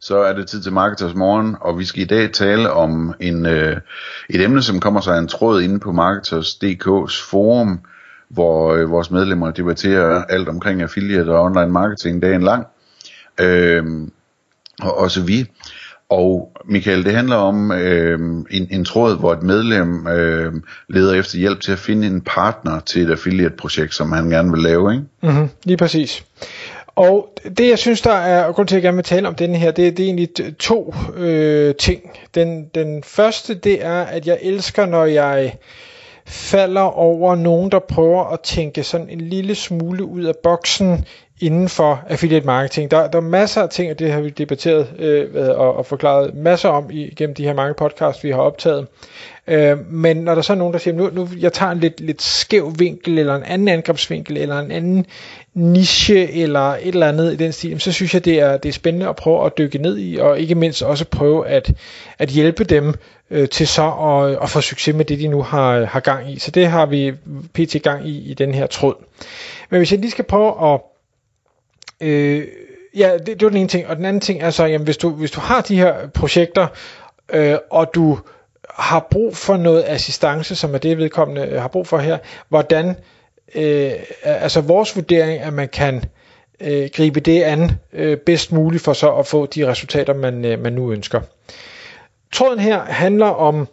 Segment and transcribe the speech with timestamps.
[0.00, 3.46] Så er det tid til Marketers Morgen, og vi skal i dag tale om en,
[3.46, 3.76] øh,
[4.28, 7.80] et emne, som kommer sig af en tråd inde på Marketers.dk's forum,
[8.28, 12.66] hvor øh, vores medlemmer debatterer alt omkring affiliate og online marketing dagen lang.
[13.40, 13.84] Øh,
[14.82, 15.46] og også vi.
[16.10, 18.18] Og Michael, det handler om øh,
[18.50, 20.52] en, en tråd, hvor et medlem øh,
[20.88, 24.62] leder efter hjælp til at finde en partner til et affiliate-projekt, som han gerne vil
[24.62, 25.04] lave, ikke?
[25.22, 26.24] Mm-hmm, lige præcis.
[26.94, 29.58] Og det jeg synes der er grund til at jeg gerne vil tale om denne
[29.58, 32.18] her, det, det er egentlig to øh, ting.
[32.34, 35.56] Den, den første det er, at jeg elsker når jeg
[36.26, 41.04] falder over nogen der prøver at tænke sådan en lille smule ud af boksen
[41.40, 42.90] inden for affiliate marketing.
[42.90, 45.26] Der, der er masser af ting, og det har vi debatteret øh,
[45.58, 48.86] og, og forklaret masser om igennem de her mange podcasts, vi har optaget.
[49.46, 52.00] Øh, men når der så er nogen, der siger, nu, nu jeg tager en lidt,
[52.00, 55.06] lidt skæv vinkel, eller en anden angrebsvinkel, eller en anden
[55.54, 58.72] niche, eller et eller andet i den stil, så synes jeg, det er, det er
[58.72, 61.72] spændende at prøve at dykke ned i, og ikke mindst også prøve at,
[62.18, 62.94] at hjælpe dem
[63.30, 66.38] øh, til så at, at få succes med det, de nu har, har gang i.
[66.38, 67.12] Så det har vi
[67.54, 67.76] pt.
[67.82, 68.94] gang i i den her tråd.
[69.70, 70.80] Men hvis jeg lige skal prøve at
[72.00, 72.46] Øh,
[72.96, 73.86] ja, det, det var den ene ting.
[73.86, 76.66] Og den anden ting er så, jamen, hvis du, hvis du har de her projekter,
[77.32, 78.18] øh, og du
[78.74, 82.96] har brug for noget assistance, som er det vedkommende øh, har brug for her, hvordan,
[83.54, 83.92] øh,
[84.24, 86.04] altså vores vurdering, at man kan
[86.60, 90.62] øh, gribe det an øh, bedst muligt for så at få de resultater, man, øh,
[90.62, 91.20] man nu ønsker.
[92.32, 93.68] Tråden her handler om,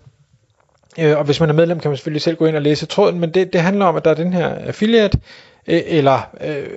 [0.99, 3.19] øh, og hvis man er medlem, kan man selvfølgelig selv gå ind og læse tråden,
[3.19, 5.19] men det, det handler om, at der er den her affiliate,
[5.67, 6.67] øh, eller øh,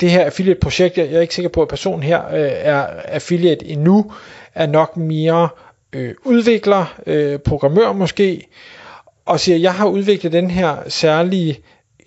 [0.00, 3.66] det her affiliate-projekt, jeg, jeg er ikke sikker på, at personen her øh, er affiliate
[3.66, 4.12] endnu,
[4.54, 5.48] er nok mere
[5.92, 8.46] øh, udvikler, øh, programmør måske,
[9.24, 11.58] og siger, jeg har udviklet den her særlige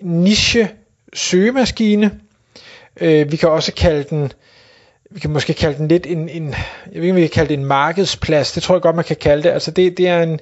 [0.01, 0.69] niche
[1.13, 2.19] søgemaskine.
[3.01, 4.31] Øh, vi kan også kalde den,
[5.12, 6.50] vi kan måske kalde den lidt en, en
[6.91, 9.06] jeg ved ikke, om vi kan kalde det en markedsplads, det tror jeg godt, man
[9.06, 9.50] kan kalde det.
[9.50, 10.40] Altså det, det er en,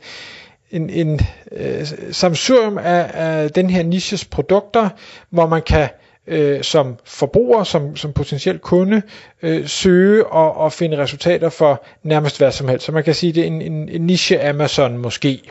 [0.71, 1.19] en, en
[1.51, 4.89] øh, samsurium af, af den her niches produkter,
[5.29, 5.89] hvor man kan
[6.27, 9.01] øh, som forbruger, som, som potentiel kunde,
[9.41, 12.85] øh, søge og, og finde resultater for nærmest hvad som helst.
[12.85, 15.41] Så man kan sige, det er en, en, en niche Amazon måske.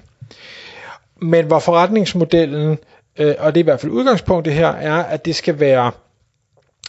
[1.23, 2.79] Men hvor forretningsmodellen,
[3.19, 5.91] øh, og det er i hvert fald udgangspunktet her, er, at det skal være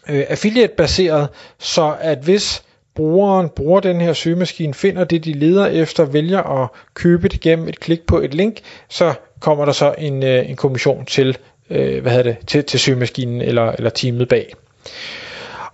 [0.09, 2.63] øh, affiliate-baseret, så at hvis
[2.95, 7.67] brugeren bruger den her søgemaskine, finder det, de leder efter, vælger at købe det gennem
[7.67, 11.37] et klik på et link, så kommer der så en, øh, en kommission til
[11.69, 14.53] øh, hvad hedder det, til, til søgemaskinen eller, eller teamet bag.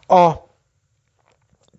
[0.07, 0.49] Og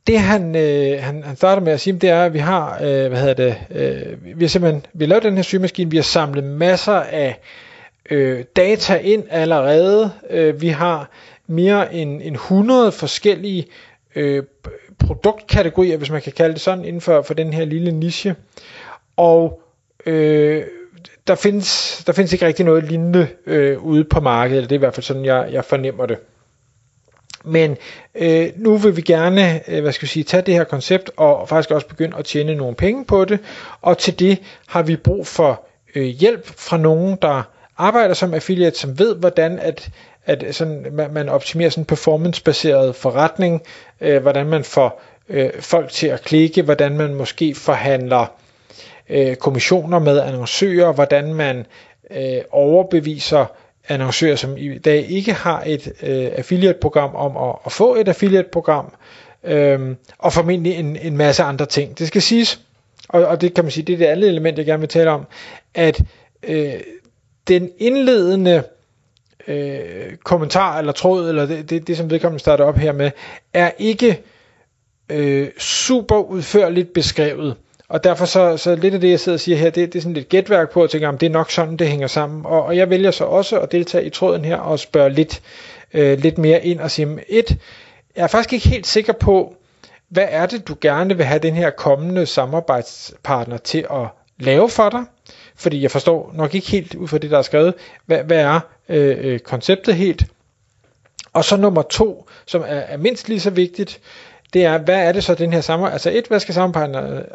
[0.07, 3.09] det han, øh, han, han starter med at sige, det er, at vi har, øh,
[3.09, 6.03] hvad hedder det, øh, vi har simpelthen, vi har lavet den her sygemaskine, vi har
[6.03, 7.41] samlet masser af
[8.11, 11.11] øh, data ind allerede, øh, vi har
[11.47, 13.67] mere end, end 100 forskellige
[14.17, 14.43] øh,
[15.07, 18.35] produktkategorier, hvis man kan kalde det sådan, inden for, for den her lille niche,
[19.17, 19.63] og
[20.07, 20.63] øh,
[21.27, 24.79] der findes, der findes ikke rigtig noget lignende øh, ude på markedet, eller det er
[24.79, 26.19] i hvert fald sådan, jeg, jeg fornemmer det.
[27.45, 27.77] Men
[28.15, 31.49] øh, nu vil vi gerne øh, hvad skal vi sige, tage det her koncept og
[31.49, 33.39] faktisk også begynde at tjene nogle penge på det.
[33.81, 35.65] Og til det har vi brug for
[35.95, 37.43] øh, hjælp fra nogen, der
[37.77, 39.91] arbejder som affiliate, som ved, hvordan at,
[40.27, 43.63] at sådan, man, man optimerer sådan en performance-baseret forretning,
[44.01, 48.27] øh, hvordan man får øh, folk til at klikke, hvordan man måske forhandler
[49.09, 51.67] øh, kommissioner med annoncører, hvordan man
[52.11, 53.47] øh, overbeviser
[53.89, 58.93] annoncører, som i dag ikke har et øh, affiliate-program, om at, at få et affiliate-program,
[59.45, 59.81] øh,
[60.19, 61.99] og formentlig en, en masse andre ting.
[61.99, 62.61] Det skal siges,
[63.09, 65.11] og, og det kan man sige, det er det andet element, jeg gerne vil tale
[65.11, 65.27] om,
[65.75, 66.01] at
[66.43, 66.75] øh,
[67.49, 68.63] den indledende
[69.49, 73.11] øh, kommentar eller tråd, eller det, det, det som vedkommende starter op her med,
[73.53, 74.23] er ikke
[75.09, 77.57] øh, super udførligt beskrevet.
[77.89, 80.03] Og derfor så, så lidt af det, jeg sidder og siger her, det, det er
[80.03, 82.47] sådan lidt gætværk på at tænke, om det er nok sådan, det hænger sammen.
[82.47, 85.43] Og, og jeg vælger så også at deltage i tråden her og spørge lidt,
[85.95, 87.59] øh, lidt mere ind og sige, et,
[88.17, 89.55] jeg er faktisk ikke helt sikker på,
[90.09, 94.07] hvad er det, du gerne vil have den her kommende samarbejdspartner til at
[94.39, 95.05] lave for dig?
[95.63, 97.75] Fordi jeg forstår nok ikke helt ud fra det, der er skrevet,
[98.07, 100.25] hvad, hvad er øh, øh, konceptet helt?
[101.33, 104.01] Og så nummer to, som er, er mindst lige så vigtigt,
[104.53, 106.55] det er, hvad er det så den her samarbejde, altså et, hvad skal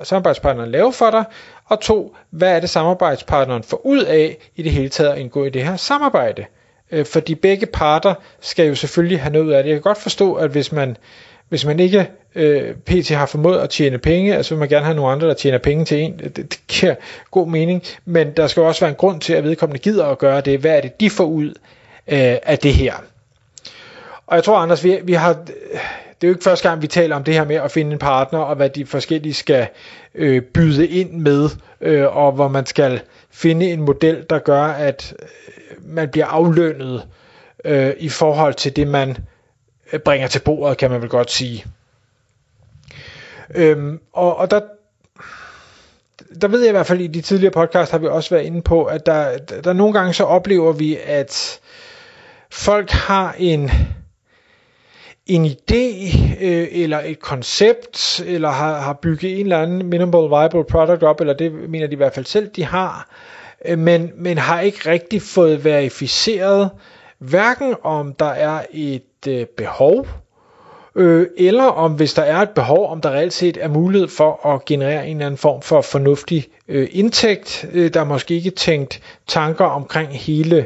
[0.03, 1.23] samarbejdspartneren lave for dig,
[1.65, 5.45] og to, hvad er det samarbejdspartneren får ud af i det hele taget at indgå
[5.45, 6.45] i det her samarbejde.
[6.91, 9.69] Øh, fordi begge parter skal jo selvfølgelig have noget ud af det.
[9.69, 10.97] Jeg kan godt forstå, at hvis man,
[11.49, 13.09] hvis man ikke øh, pt.
[13.09, 15.85] har formået at tjene penge, altså vil man gerne have nogle andre, der tjener penge
[15.85, 16.95] til en, det, det giver
[17.31, 20.41] god mening, men der skal også være en grund til, at vedkommende gider at gøre
[20.41, 20.59] det.
[20.59, 21.47] Hvad er det, de får ud
[22.07, 22.93] øh, af det her?
[24.27, 27.15] Og jeg tror, Anders, vi, vi har, det er jo ikke første gang, vi taler
[27.15, 29.67] om det her med at finde en partner, og hvad de forskellige skal
[30.15, 31.49] øh, byde ind med,
[31.81, 33.01] øh, og hvor man skal
[33.31, 35.27] finde en model, der gør, at øh,
[35.95, 37.03] man bliver aflønnet
[37.65, 39.17] øh, i forhold til det, man
[39.93, 41.65] øh, bringer til bordet, kan man vel godt sige.
[43.55, 44.61] Øhm, og, og der,
[46.41, 48.61] der ved jeg i hvert fald i de tidligere podcast har vi også været inde
[48.61, 51.59] på, at der, der nogle gange så oplever vi, at
[52.49, 53.71] folk har en
[55.27, 60.63] en idé øh, eller et koncept, eller har, har bygget en eller anden minimal viable
[60.63, 63.09] product op, eller det mener de i hvert fald selv, de har,
[63.65, 66.69] øh, men, men har ikke rigtig fået verificeret,
[67.17, 70.07] hverken om der er et øh, behov,
[70.97, 74.53] øh, eller om hvis der er et behov, om der reelt set er mulighed for
[74.53, 77.65] at generere en eller anden form for fornuftig øh, indtægt.
[77.73, 80.65] Øh, der måske ikke tænkt tanker omkring hele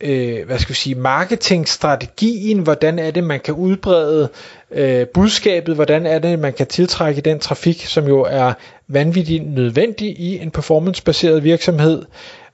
[0.00, 4.28] øh, hvad skal vi sige, marketingstrategien, hvordan er det, man kan udbrede
[4.70, 8.52] øh, budskabet, hvordan er det, man kan tiltrække den trafik, som jo er
[8.88, 12.04] vanvittigt nødvendig i en performancebaseret virksomhed,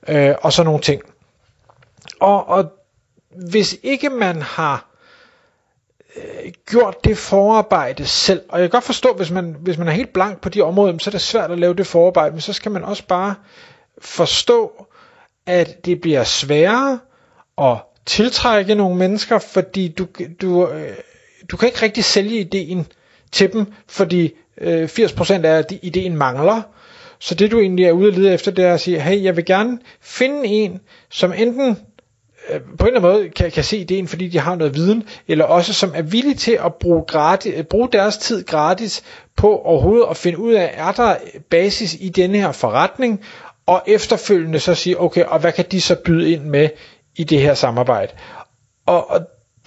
[0.07, 1.01] øh, og så nogle ting.
[2.19, 2.65] Og, og
[3.49, 4.96] hvis ikke man har
[6.17, 9.91] øh, gjort det forarbejde selv, og jeg kan godt forstå, hvis man, hvis man er
[9.91, 12.53] helt blank på de områder, så er det svært at lave det forarbejde, men så
[12.53, 13.35] skal man også bare
[14.01, 14.85] forstå,
[15.45, 16.99] at det bliver sværere
[17.57, 20.07] at tiltrække nogle mennesker, fordi du,
[20.41, 20.95] du, øh,
[21.51, 22.87] du kan ikke rigtig sælge ideen
[23.31, 26.61] til dem, fordi øh, 80% af ideen mangler.
[27.19, 29.35] Så det du egentlig er ude at lede efter, det er at sige, hey, jeg
[29.35, 30.79] vil gerne finde en,
[31.09, 31.77] som enten
[32.49, 35.03] øh, på en eller anden måde kan, kan se ideen, fordi de har noget viden,
[35.27, 39.03] eller også som er villig til at bruge, gratis, øh, bruge deres tid gratis
[39.37, 41.15] på overhovedet at finde ud af, er der
[41.49, 43.21] basis i denne her forretning,
[43.65, 46.69] og efterfølgende så sige, okay, og hvad kan de så byde ind med
[47.15, 48.11] i det her samarbejde.
[48.85, 49.21] Og, og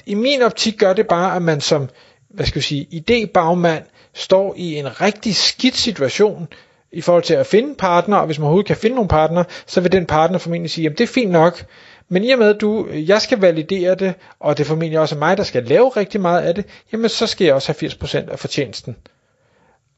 [0.06, 1.88] i min optik gør det bare, at man som,
[2.30, 3.82] hvad skal jeg sige, idébagmand
[4.14, 6.48] står i en rigtig skidt situation
[6.92, 9.80] i forhold til at finde partner, og hvis man overhovedet kan finde nogle partner, så
[9.80, 11.64] vil den partner formentlig sige, jamen det er fint nok,
[12.12, 15.16] men i og med at du, jeg skal validere det, og det er formentlig også
[15.18, 18.30] mig, der skal lave rigtig meget af det, jamen så skal jeg også have 80%
[18.32, 18.96] af fortjenesten.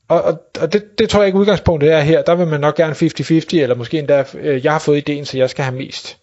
[0.08, 2.22] Og, og, og det, det tror jeg ikke udgangspunktet er her.
[2.22, 5.38] Der vil man nok gerne 50-50, eller måske endda, øh, jeg har fået ideen, så
[5.38, 6.18] jeg skal have mest.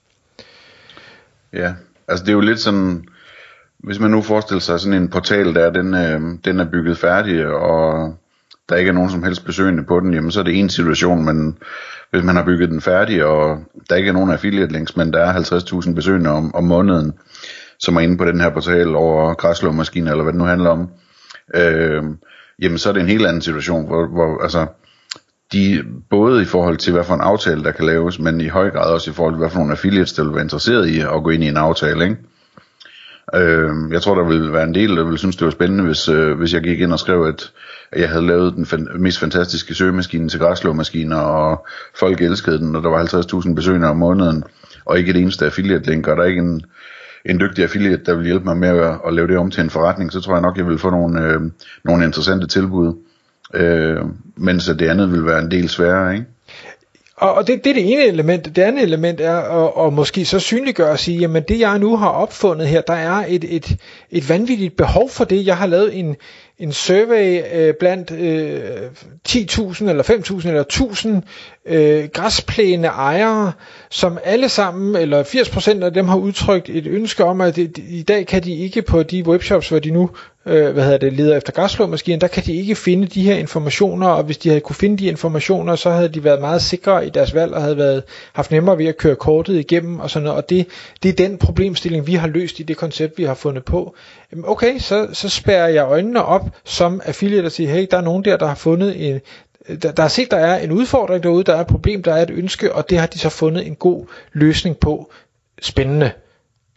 [1.54, 1.74] Ja,
[2.08, 3.06] altså det er jo lidt sådan,
[3.78, 7.48] hvis man nu forestiller sig sådan en portal der, den, øh, den er bygget færdig,
[7.48, 8.14] og
[8.70, 11.26] der ikke er nogen som helst besøgende på den, jamen så er det en situation,
[11.26, 11.58] men
[12.12, 13.58] hvis man har bygget den færdig, og
[13.90, 17.14] der ikke er nogen affiliate links, men der er 50.000 besøgende om, om måneden,
[17.80, 20.90] som er inde på den her portal over græslåmaskiner, eller hvad det nu handler om,
[21.56, 22.04] øh,
[22.62, 24.68] jamen så er det en helt anden situation, hvor, hvor altså,
[25.54, 28.70] de, både i forhold til, hvad for en aftale, der kan laves, men i høj
[28.70, 31.24] grad også i forhold til, hvad for nogle affiliates, der vil være interesseret i at
[31.24, 32.18] gå ind i en aftale, ikke?
[33.36, 36.10] Øh, jeg tror, der ville være en del, der vil synes, det var spændende, hvis,
[36.10, 37.52] øh, hvis jeg gik ind og skrev, at,
[37.92, 41.68] at jeg havde lavet den fan, mest fantastiske søgemaskine til græslåmaskiner, og
[42.00, 43.04] folk elskede den, og der var
[43.44, 44.44] 50.000 besøgende om måneden,
[44.86, 46.66] og ikke et eneste affiliate-link, og der er ikke en,
[47.26, 49.70] en dygtig affiliate, der vil hjælpe mig med at, at lave det om til en
[49.70, 51.42] forretning, så tror jeg nok, jeg vil få nogle, øh,
[51.84, 52.94] nogle interessante tilbud
[53.54, 54.02] øh,
[54.36, 56.26] mens det andet vil være en del sværere, ikke?
[57.20, 58.46] Og, og det, det er det ene element.
[58.56, 61.98] Det andet element er at, at måske så synliggøre og sige, jamen det jeg nu
[61.98, 63.78] har opfundet her, der er et, et,
[64.12, 65.46] et vanvittigt behov for det.
[65.46, 66.16] Jeg har lavet en,
[66.60, 68.60] en survey øh, blandt øh,
[69.30, 71.22] 10.000 eller 5.000 eller
[71.66, 73.52] 1.000 øh, græsplæne ejere,
[73.90, 78.02] som alle sammen, eller 80% af dem har udtrykt et ønske om, at det, i
[78.02, 80.10] dag kan de ikke på de webshops, hvor de nu
[80.50, 84.08] øh, hvad hedder det, leder efter græsslåmaskinen, der kan de ikke finde de her informationer,
[84.08, 87.10] og hvis de havde kunne finde de informationer, så havde de været meget sikre i
[87.10, 88.04] deres valg, og havde været,
[88.34, 90.68] haft nemmere ved at køre kortet igennem, og sådan noget, og det,
[91.04, 93.96] det er den problemstilling, vi har løst i det koncept, vi har fundet på.
[94.44, 98.26] Okay, så, så spærer jeg øjnene op som affiliate og siger, hey, der er nogen
[98.26, 99.20] der, der har fundet en,
[99.82, 102.22] der, der har set, der er en udfordring derude, der er et problem, der er
[102.22, 105.12] et ønske, og det har de så fundet en god løsning på.
[105.62, 106.12] Spændende.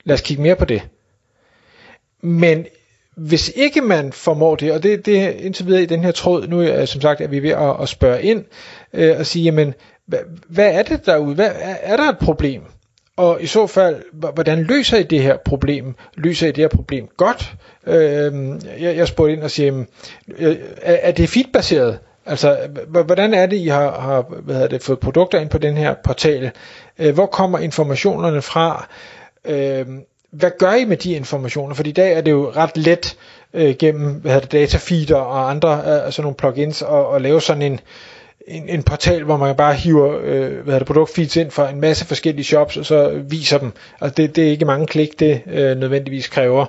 [0.05, 0.83] Lad os kigge mere på det.
[2.23, 2.67] Men
[3.17, 6.49] hvis ikke man formår det, og det, det er indtil videre i den her tråd,
[6.49, 8.45] nu er som sagt, at vi er ved at, at spørge ind,
[8.93, 9.75] øh, og sige, jamen,
[10.07, 11.35] hvad, hvad er det derude?
[11.35, 12.63] Hvad, er, er der et problem?
[13.17, 14.03] Og i så fald,
[14.35, 15.95] hvordan løser I det her problem?
[16.15, 17.55] Løser I det her problem godt?
[17.87, 18.33] Øh,
[18.81, 19.85] jeg, jeg spurgte ind og siger,
[20.39, 21.99] øh, er, er det feedbaseret?
[22.27, 22.59] Altså,
[23.05, 25.95] hvordan er det, I har, har hvad hedder det, fået produkter ind på den her
[26.05, 26.51] portal?
[26.99, 28.89] Øh, hvor kommer informationerne fra?
[29.45, 29.87] Øh,
[30.33, 31.75] hvad gør I med de informationer?
[31.75, 33.17] For i dag er det jo ret let
[33.55, 37.41] øh, gennem hvad hedder det, datafeeder og andre øh, sådan nogle plugins at, at lave
[37.41, 37.81] sådan en,
[38.49, 41.81] en, en portal, hvor man bare hiver øh, hvad hedder det, produktfeeds ind fra en
[41.81, 43.73] masse forskellige shops, og så viser dem.
[44.01, 46.67] Altså det, det er ikke mange klik, det øh, nødvendigvis kræver.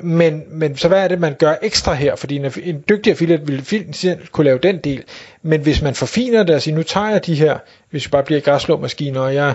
[0.00, 2.16] Men, men så hvad er det, man gør ekstra her?
[2.16, 5.04] Fordi en, en dygtig affiliate ville fint kunne lave den del.
[5.42, 7.58] Men hvis man forfiner det og siger, nu tager jeg de her,
[7.90, 9.54] hvis vi bare bliver græsslåmaskiner, og jeg,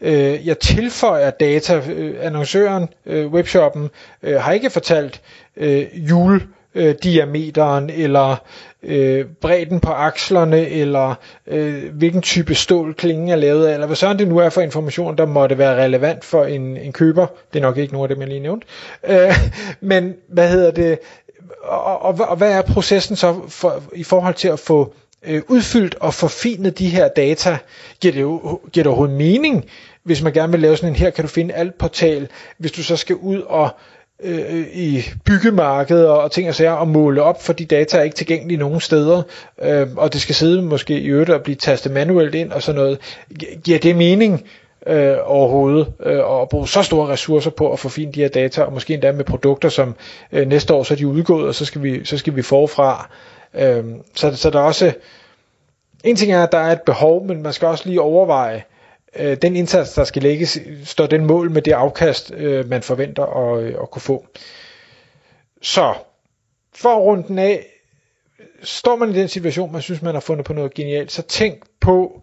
[0.00, 3.90] øh, jeg tilføjer data, øh, annoncøren, øh, webshoppen,
[4.22, 5.20] øh, har ikke fortalt
[5.56, 6.40] øh, jule
[6.74, 8.36] øh, diameteren, eller
[8.86, 11.14] øh, bredden på akslerne, eller
[11.46, 14.60] øh, hvilken type stål klingen er lavet af, eller hvad sådan det nu er for
[14.60, 17.26] information, der måtte være relevant for en, en køber.
[17.52, 18.66] Det er nok ikke nogen af det, jeg lige nævnte.
[19.08, 19.48] Øh,
[19.80, 20.98] men hvad hedder det?
[21.62, 24.94] Og, og, og hvad er processen så for, i forhold til at få
[25.26, 27.58] øh, udfyldt og forfinet de her data?
[28.00, 29.64] Giver det, jo, giver det overhovedet mening,
[30.02, 32.28] hvis man gerne vil lave sådan en her, kan du finde alt portal,
[32.58, 33.70] hvis du så skal ud og
[34.22, 38.02] Øh, øh, i byggemarkedet og ting og sager og måle op, for de data er
[38.02, 39.22] ikke tilgængelige nogen steder,
[39.62, 42.80] øh, og det skal sidde måske i øvrigt og blive tastet manuelt ind og sådan
[42.80, 42.98] noget.
[43.64, 44.44] Giver det mening
[44.86, 48.72] øh, overhovedet øh, at bruge så store ressourcer på at få de her data, og
[48.72, 49.94] måske endda med produkter, som
[50.32, 53.10] øh, næste år så er de udgået, og så skal vi, så skal vi forfra.
[53.54, 54.92] Øh, så, så der er også,
[56.04, 58.75] en ting er, at der er et behov, men man skal også lige overveje, øh,
[59.18, 63.24] Øh, den indsats, der skal lægges, står den mål med det afkast, øh, man forventer
[63.24, 64.26] at, øh, at kunne få.
[65.62, 65.94] Så,
[66.74, 67.66] for runden af,
[68.62, 71.62] står man i den situation, man synes, man har fundet på noget genialt, så tænk
[71.80, 72.22] på,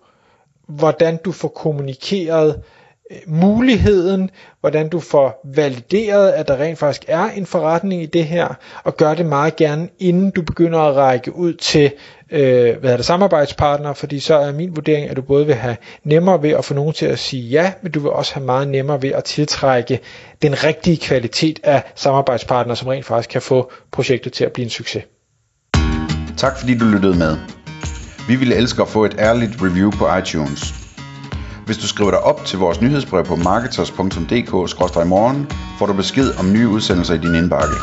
[0.67, 2.63] hvordan du får kommunikeret
[3.11, 8.25] Øh, muligheden, hvordan du får valideret, at der rent faktisk er en forretning i det
[8.25, 8.47] her,
[8.83, 11.91] og gør det meget gerne, inden du begynder at række ud til
[12.33, 15.77] øh, hvad er det, samarbejdspartnere, fordi så er min vurdering, at du både vil have
[16.03, 18.67] nemmere ved at få nogen til at sige ja, men du vil også have meget
[18.67, 19.99] nemmere ved at tiltrække
[20.41, 24.69] den rigtige kvalitet af samarbejdspartnere, som rent faktisk kan få projektet til at blive en
[24.69, 25.03] succes.
[26.37, 27.37] Tak fordi du lyttede med.
[28.27, 30.73] Vi ville elske at få et ærligt review på iTunes.
[31.65, 35.47] Hvis du skriver dig op til vores nyhedsbrev på marketers.dk-morgen,
[35.79, 37.75] får du besked om nye udsendelser i din indbakke.